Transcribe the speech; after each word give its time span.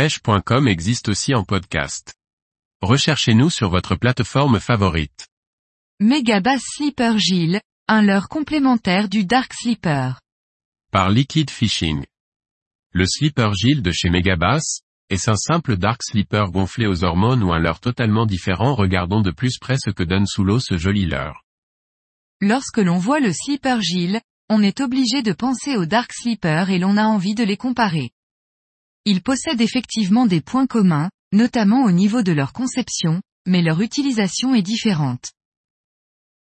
pêche.com 0.00 0.66
existe 0.66 1.10
aussi 1.10 1.34
en 1.34 1.44
podcast. 1.44 2.14
Recherchez-nous 2.80 3.50
sur 3.50 3.68
votre 3.68 3.96
plateforme 3.96 4.58
favorite. 4.58 5.28
Megabass 6.00 6.62
Slipper 6.74 7.18
Gill, 7.18 7.60
un 7.86 8.00
leurre 8.00 8.30
complémentaire 8.30 9.10
du 9.10 9.26
Dark 9.26 9.52
Slipper. 9.52 10.12
Par 10.90 11.10
Liquid 11.10 11.50
Fishing. 11.50 12.06
Le 12.94 13.04
slipper 13.04 13.50
Gill 13.52 13.82
de 13.82 13.90
chez 13.92 14.08
Megabass, 14.08 14.80
est 15.10 15.28
un 15.28 15.36
simple 15.36 15.76
dark 15.76 16.02
slipper 16.02 16.46
gonflé 16.50 16.86
aux 16.86 17.04
hormones 17.04 17.42
ou 17.42 17.52
un 17.52 17.58
leurre 17.58 17.80
totalement 17.80 18.24
différent 18.24 18.74
regardons 18.74 19.20
de 19.20 19.32
plus 19.32 19.58
près 19.58 19.76
ce 19.76 19.90
que 19.90 20.02
donne 20.02 20.24
sous 20.24 20.44
l'eau 20.44 20.60
ce 20.60 20.78
joli 20.78 21.04
leurre. 21.04 21.44
Lorsque 22.40 22.78
l'on 22.78 22.96
voit 22.96 23.20
le 23.20 23.34
slipper 23.34 23.82
Gill, 23.82 24.22
on 24.48 24.62
est 24.62 24.80
obligé 24.80 25.20
de 25.20 25.34
penser 25.34 25.76
au 25.76 25.84
dark 25.84 26.14
slipper 26.14 26.64
et 26.70 26.78
l'on 26.78 26.96
a 26.96 27.04
envie 27.04 27.34
de 27.34 27.44
les 27.44 27.58
comparer. 27.58 28.12
Ils 29.04 29.22
possèdent 29.22 29.60
effectivement 29.60 30.26
des 30.26 30.40
points 30.40 30.66
communs, 30.66 31.10
notamment 31.32 31.84
au 31.84 31.90
niveau 31.90 32.22
de 32.22 32.32
leur 32.32 32.52
conception, 32.52 33.22
mais 33.46 33.62
leur 33.62 33.80
utilisation 33.80 34.54
est 34.54 34.62
différente. 34.62 35.32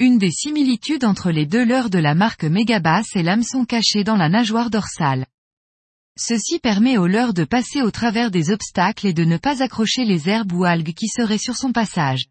Une 0.00 0.18
des 0.18 0.32
similitudes 0.32 1.04
entre 1.04 1.30
les 1.30 1.46
deux 1.46 1.64
leurres 1.64 1.90
de 1.90 1.98
la 1.98 2.14
marque 2.14 2.44
Megabass 2.44 3.14
est 3.14 3.22
l'hameçon 3.22 3.64
caché 3.64 4.02
dans 4.02 4.16
la 4.16 4.28
nageoire 4.28 4.70
dorsale. 4.70 5.26
Ceci 6.18 6.58
permet 6.58 6.98
au 6.98 7.06
leurre 7.06 7.34
de 7.34 7.44
passer 7.44 7.82
au 7.82 7.90
travers 7.90 8.30
des 8.30 8.50
obstacles 8.50 9.06
et 9.06 9.14
de 9.14 9.24
ne 9.24 9.36
pas 9.36 9.62
accrocher 9.62 10.04
les 10.04 10.28
herbes 10.28 10.52
ou 10.52 10.64
algues 10.64 10.94
qui 10.94 11.06
seraient 11.06 11.38
sur 11.38 11.56
son 11.56 11.72
passage. 11.72 12.26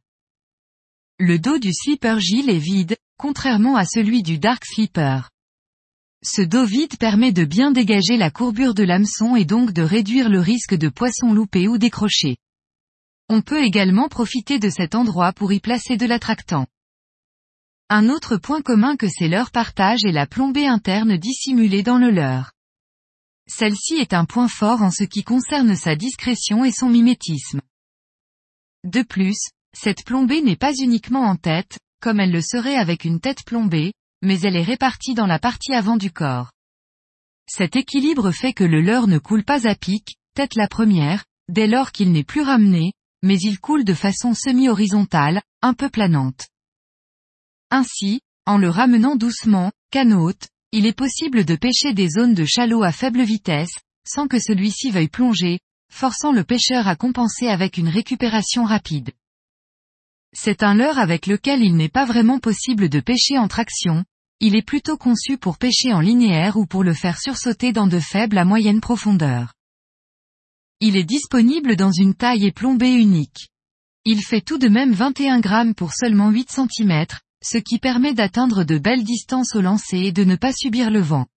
Le 1.17 1.39
dos 1.39 1.59
du 1.59 1.71
slipper 1.73 2.19
Gill 2.19 2.49
est 2.49 2.57
vide, 2.57 2.97
contrairement 3.17 3.77
à 3.77 3.85
celui 3.85 4.21
du 4.21 4.37
Dark 4.37 4.65
Slipper. 4.65 5.21
Ce 6.23 6.43
dos 6.43 6.65
vide 6.65 6.97
permet 6.97 7.31
de 7.31 7.45
bien 7.45 7.71
dégager 7.71 8.15
la 8.15 8.29
courbure 8.29 8.75
de 8.75 8.83
l'hameçon 8.83 9.35
et 9.35 9.45
donc 9.45 9.71
de 9.73 9.81
réduire 9.81 10.29
le 10.29 10.39
risque 10.39 10.75
de 10.75 10.87
poisson 10.87 11.33
loupé 11.33 11.67
ou 11.67 11.79
décroché. 11.79 12.37
On 13.27 13.41
peut 13.41 13.63
également 13.63 14.07
profiter 14.07 14.59
de 14.59 14.69
cet 14.69 14.93
endroit 14.93 15.33
pour 15.33 15.51
y 15.51 15.59
placer 15.59 15.97
de 15.97 16.05
l'attractant. 16.05 16.67
Un 17.89 18.07
autre 18.07 18.37
point 18.37 18.61
commun 18.61 18.97
que 18.97 19.09
ces 19.09 19.29
leurres 19.29 19.51
partagent 19.51 20.05
est 20.05 20.11
la 20.11 20.27
plombée 20.27 20.67
interne 20.67 21.17
dissimulée 21.17 21.81
dans 21.81 21.97
le 21.97 22.11
leurre. 22.11 22.51
Celle-ci 23.47 23.95
est 23.95 24.13
un 24.13 24.25
point 24.25 24.47
fort 24.47 24.83
en 24.83 24.91
ce 24.91 25.03
qui 25.03 25.23
concerne 25.23 25.75
sa 25.75 25.95
discrétion 25.95 26.63
et 26.63 26.71
son 26.71 26.89
mimétisme. 26.89 27.61
De 28.83 29.01
plus, 29.01 29.49
cette 29.73 30.05
plombée 30.05 30.41
n'est 30.41 30.55
pas 30.55 30.73
uniquement 30.73 31.23
en 31.23 31.35
tête, 31.35 31.79
comme 31.99 32.19
elle 32.19 32.31
le 32.31 32.41
serait 32.41 32.77
avec 32.77 33.05
une 33.05 33.19
tête 33.19 33.43
plombée, 33.45 33.93
mais 34.21 34.39
elle 34.41 34.55
est 34.55 34.63
répartie 34.63 35.13
dans 35.13 35.27
la 35.27 35.39
partie 35.39 35.73
avant 35.73 35.97
du 35.97 36.11
corps. 36.11 36.51
Cet 37.47 37.75
équilibre 37.75 38.31
fait 38.31 38.53
que 38.53 38.63
le 38.63 38.81
leurre 38.81 39.07
ne 39.07 39.17
coule 39.17 39.43
pas 39.43 39.67
à 39.67 39.75
pic, 39.75 40.17
tête 40.35 40.55
la 40.55 40.67
première, 40.67 41.25
dès 41.49 41.67
lors 41.67 41.91
qu'il 41.91 42.11
n'est 42.11 42.23
plus 42.23 42.41
ramené, 42.41 42.93
mais 43.23 43.37
il 43.39 43.59
coule 43.59 43.83
de 43.83 43.93
façon 43.93 44.33
semi-horizontale, 44.33 45.41
un 45.61 45.73
peu 45.73 45.89
planante. 45.89 46.47
Ainsi, 47.69 48.21
en 48.45 48.57
le 48.57 48.69
ramenant 48.69 49.15
doucement, 49.15 49.71
canot, 49.91 50.33
il 50.71 50.85
est 50.85 50.97
possible 50.97 51.45
de 51.45 51.55
pêcher 51.55 51.93
des 51.93 52.09
zones 52.09 52.33
de 52.33 52.45
chalot 52.45 52.83
à 52.83 52.91
faible 52.91 53.23
vitesse, 53.23 53.77
sans 54.07 54.27
que 54.27 54.39
celui-ci 54.39 54.91
veuille 54.91 55.09
plonger, 55.09 55.59
forçant 55.91 56.31
le 56.31 56.43
pêcheur 56.43 56.87
à 56.87 56.95
compenser 56.95 57.47
avec 57.47 57.77
une 57.77 57.89
récupération 57.89 58.63
rapide. 58.63 59.11
C'est 60.33 60.63
un 60.63 60.73
leurre 60.73 60.97
avec 60.97 61.27
lequel 61.27 61.61
il 61.61 61.75
n'est 61.75 61.89
pas 61.89 62.05
vraiment 62.05 62.39
possible 62.39 62.87
de 62.87 63.01
pêcher 63.01 63.37
en 63.37 63.49
traction, 63.49 64.05
il 64.41 64.55
est 64.55 64.65
plutôt 64.65 64.97
conçu 64.97 65.37
pour 65.37 65.59
pêcher 65.59 65.93
en 65.93 65.99
linéaire 65.99 66.57
ou 66.57 66.65
pour 66.65 66.83
le 66.83 66.95
faire 66.95 67.19
sursauter 67.19 67.71
dans 67.71 67.85
de 67.85 67.99
faibles 67.99 68.39
à 68.39 68.43
moyenne 68.43 68.81
profondeur. 68.81 69.53
Il 70.79 70.97
est 70.97 71.03
disponible 71.03 71.75
dans 71.75 71.91
une 71.91 72.15
taille 72.15 72.47
et 72.47 72.51
plombée 72.51 72.91
unique. 72.91 73.49
Il 74.03 74.23
fait 74.23 74.41
tout 74.41 74.57
de 74.57 74.67
même 74.67 74.93
21 74.93 75.41
grammes 75.41 75.75
pour 75.75 75.93
seulement 75.93 76.31
8 76.31 76.49
cm, 76.49 77.05
ce 77.43 77.59
qui 77.59 77.77
permet 77.77 78.15
d'atteindre 78.15 78.63
de 78.63 78.79
belles 78.79 79.03
distances 79.03 79.55
au 79.55 79.61
lancer 79.61 79.99
et 79.99 80.11
de 80.11 80.23
ne 80.23 80.35
pas 80.35 80.53
subir 80.53 80.89
le 80.89 81.01
vent. 81.01 81.27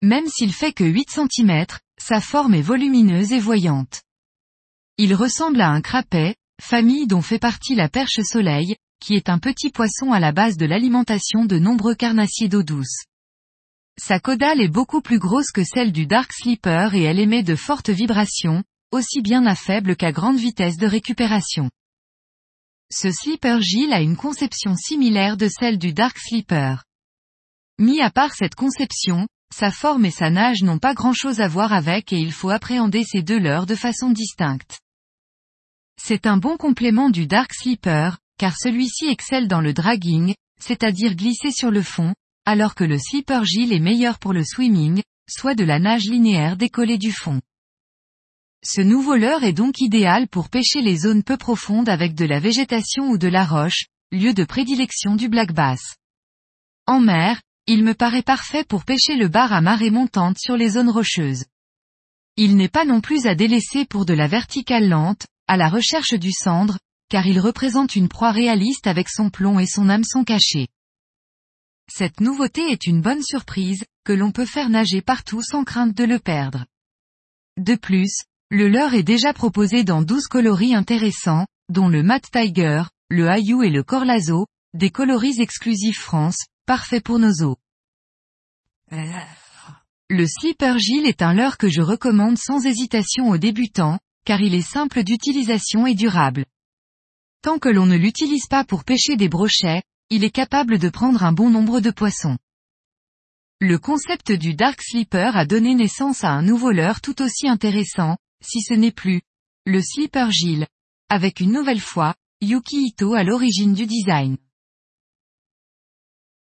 Même 0.00 0.28
s'il 0.28 0.52
fait 0.52 0.72
que 0.72 0.84
8 0.84 1.10
cm, 1.10 1.66
sa 1.98 2.20
forme 2.20 2.54
est 2.54 2.62
volumineuse 2.62 3.32
et 3.32 3.40
voyante. 3.40 4.02
Il 4.96 5.12
ressemble 5.12 5.60
à 5.60 5.70
un 5.70 5.80
crapet, 5.80 6.36
famille 6.62 7.08
dont 7.08 7.20
fait 7.20 7.40
partie 7.40 7.74
la 7.74 7.88
perche 7.88 8.20
soleil, 8.22 8.76
qui 9.00 9.14
est 9.14 9.28
un 9.28 9.38
petit 9.38 9.70
poisson 9.70 10.12
à 10.12 10.20
la 10.20 10.32
base 10.32 10.56
de 10.56 10.66
l'alimentation 10.66 11.44
de 11.44 11.58
nombreux 11.58 11.94
carnassiers 11.94 12.48
d'eau 12.48 12.62
douce. 12.62 13.04
Sa 13.98 14.20
caudale 14.20 14.60
est 14.60 14.68
beaucoup 14.68 15.00
plus 15.00 15.18
grosse 15.18 15.50
que 15.50 15.64
celle 15.64 15.92
du 15.92 16.06
Dark 16.06 16.32
Sleeper 16.32 16.94
et 16.94 17.02
elle 17.02 17.18
émet 17.18 17.42
de 17.42 17.56
fortes 17.56 17.90
vibrations, 17.90 18.62
aussi 18.92 19.20
bien 19.20 19.44
à 19.46 19.54
faible 19.54 19.96
qu'à 19.96 20.12
grande 20.12 20.38
vitesse 20.38 20.76
de 20.76 20.86
récupération. 20.86 21.70
Ce 22.92 23.10
slipper 23.12 23.58
Gill 23.60 23.92
a 23.92 24.00
une 24.00 24.16
conception 24.16 24.74
similaire 24.74 25.36
de 25.36 25.48
celle 25.48 25.78
du 25.78 25.92
Dark 25.92 26.18
Slipper. 26.18 26.76
Mis 27.78 28.00
à 28.00 28.10
part 28.10 28.34
cette 28.34 28.54
conception, 28.54 29.28
sa 29.54 29.70
forme 29.70 30.04
et 30.04 30.10
sa 30.10 30.30
nage 30.30 30.62
n'ont 30.62 30.78
pas 30.78 30.94
grand 30.94 31.12
chose 31.12 31.40
à 31.40 31.48
voir 31.48 31.72
avec 31.72 32.12
et 32.12 32.18
il 32.18 32.32
faut 32.32 32.50
appréhender 32.50 33.04
ces 33.04 33.22
deux 33.22 33.38
leurres 33.38 33.66
de 33.66 33.74
façon 33.74 34.10
distincte. 34.10 34.80
C'est 36.02 36.26
un 36.26 36.36
bon 36.36 36.56
complément 36.56 37.10
du 37.10 37.26
Dark 37.26 37.52
Slipper, 37.54 38.12
car 38.40 38.56
celui-ci 38.56 39.04
excelle 39.04 39.48
dans 39.48 39.60
le 39.60 39.74
dragging, 39.74 40.34
c'est-à-dire 40.58 41.14
glisser 41.14 41.50
sur 41.52 41.70
le 41.70 41.82
fond, 41.82 42.14
alors 42.46 42.74
que 42.74 42.84
le 42.84 42.96
Slipper 42.98 43.42
Gill 43.44 43.70
est 43.70 43.80
meilleur 43.80 44.18
pour 44.18 44.32
le 44.32 44.44
swimming, 44.44 45.02
soit 45.28 45.54
de 45.54 45.62
la 45.62 45.78
nage 45.78 46.04
linéaire 46.04 46.56
décollée 46.56 46.96
du 46.96 47.12
fond. 47.12 47.42
Ce 48.64 48.80
nouveau 48.80 49.16
leurre 49.16 49.44
est 49.44 49.52
donc 49.52 49.82
idéal 49.82 50.26
pour 50.26 50.48
pêcher 50.48 50.80
les 50.80 50.96
zones 50.96 51.22
peu 51.22 51.36
profondes 51.36 51.90
avec 51.90 52.14
de 52.14 52.24
la 52.24 52.40
végétation 52.40 53.10
ou 53.10 53.18
de 53.18 53.28
la 53.28 53.44
roche, 53.44 53.88
lieu 54.10 54.32
de 54.32 54.44
prédilection 54.44 55.16
du 55.16 55.28
black 55.28 55.52
bass. 55.52 55.96
En 56.86 56.98
mer, 56.98 57.42
il 57.66 57.84
me 57.84 57.92
paraît 57.92 58.22
parfait 58.22 58.64
pour 58.64 58.86
pêcher 58.86 59.16
le 59.16 59.28
bar 59.28 59.52
à 59.52 59.60
marée 59.60 59.90
montante 59.90 60.38
sur 60.38 60.56
les 60.56 60.70
zones 60.70 60.88
rocheuses. 60.88 61.44
Il 62.38 62.56
n'est 62.56 62.70
pas 62.70 62.86
non 62.86 63.02
plus 63.02 63.26
à 63.26 63.34
délaisser 63.34 63.84
pour 63.84 64.06
de 64.06 64.14
la 64.14 64.28
verticale 64.28 64.88
lente, 64.88 65.26
à 65.46 65.58
la 65.58 65.68
recherche 65.68 66.14
du 66.14 66.32
cendre, 66.32 66.78
car 67.10 67.26
il 67.26 67.40
représente 67.40 67.96
une 67.96 68.08
proie 68.08 68.30
réaliste 68.30 68.86
avec 68.86 69.10
son 69.10 69.28
plomb 69.28 69.58
et 69.58 69.66
son 69.66 69.88
hameçon 69.88 70.24
caché. 70.24 70.68
Cette 71.92 72.20
nouveauté 72.20 72.62
est 72.70 72.86
une 72.86 73.02
bonne 73.02 73.22
surprise, 73.22 73.84
que 74.04 74.12
l'on 74.12 74.30
peut 74.30 74.46
faire 74.46 74.70
nager 74.70 75.02
partout 75.02 75.42
sans 75.42 75.64
crainte 75.64 75.94
de 75.94 76.04
le 76.04 76.20
perdre. 76.20 76.64
De 77.58 77.74
plus, 77.74 78.14
le 78.48 78.68
leurre 78.68 78.94
est 78.94 79.02
déjà 79.02 79.32
proposé 79.32 79.82
dans 79.82 80.02
12 80.02 80.28
coloris 80.28 80.74
intéressants, 80.74 81.46
dont 81.68 81.88
le 81.88 82.04
Matte 82.04 82.30
Tiger, 82.30 82.84
le 83.10 83.28
Ayou 83.28 83.64
et 83.64 83.70
le 83.70 83.82
Corlazo, 83.82 84.46
des 84.72 84.90
coloris 84.90 85.40
exclusifs 85.40 86.00
France, 86.00 86.38
parfaits 86.64 87.02
pour 87.02 87.18
nos 87.18 87.42
eaux. 87.42 87.56
Le 90.08 90.26
Slipper 90.26 90.78
Gill 90.78 91.06
est 91.06 91.22
un 91.22 91.34
leurre 91.34 91.58
que 91.58 91.68
je 91.68 91.80
recommande 91.80 92.38
sans 92.38 92.64
hésitation 92.64 93.30
aux 93.30 93.38
débutants, 93.38 93.98
car 94.24 94.40
il 94.40 94.54
est 94.54 94.62
simple 94.62 95.02
d'utilisation 95.02 95.86
et 95.86 95.94
durable. 95.94 96.44
Tant 97.42 97.58
que 97.58 97.68
l'on 97.68 97.86
ne 97.86 97.96
l'utilise 97.96 98.46
pas 98.46 98.64
pour 98.64 98.84
pêcher 98.84 99.16
des 99.16 99.28
brochets, 99.28 99.82
il 100.10 100.24
est 100.24 100.30
capable 100.30 100.78
de 100.78 100.88
prendre 100.88 101.22
un 101.22 101.32
bon 101.32 101.48
nombre 101.48 101.80
de 101.80 101.90
poissons. 101.90 102.36
Le 103.60 103.78
concept 103.78 104.32
du 104.32 104.54
Dark 104.54 104.82
Slipper 104.82 105.30
a 105.34 105.46
donné 105.46 105.74
naissance 105.74 106.24
à 106.24 106.30
un 106.30 106.42
nouveau 106.42 106.70
leurre 106.70 107.00
tout 107.00 107.22
aussi 107.22 107.48
intéressant, 107.48 108.16
si 108.42 108.60
ce 108.60 108.74
n'est 108.74 108.92
plus, 108.92 109.22
le 109.66 109.82
slipper 109.82 110.30
Gill, 110.30 110.66
avec 111.08 111.40
une 111.40 111.52
nouvelle 111.52 111.80
fois, 111.80 112.14
Yuki 112.40 112.88
Ito 112.88 113.14
à 113.14 113.22
l'origine 113.22 113.74
du 113.74 113.86
design. 113.86 114.36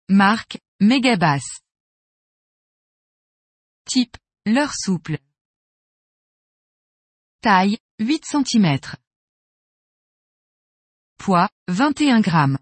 Marque, 0.10 0.58
Megabass. 0.80 1.44
Type, 3.86 4.18
leurre 4.46 4.74
souple. 4.74 5.20
Taille, 7.42 7.78
8 8.00 8.24
cm. 8.26 8.80
Poids, 11.22 11.50
21 11.68 12.20
grammes. 12.22 12.58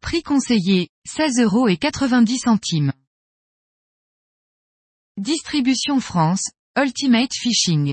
Prix 0.00 0.22
conseillé, 0.22 0.88
16 1.04 1.38
euros 1.40 1.68
et 1.68 1.76
90 1.76 2.38
centimes. 2.38 2.94
Distribution 5.18 6.00
France, 6.00 6.50
Ultimate 6.78 7.34
Fishing 7.34 7.92